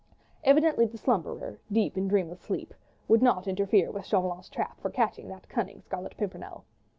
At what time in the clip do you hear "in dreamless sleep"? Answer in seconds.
1.95-2.73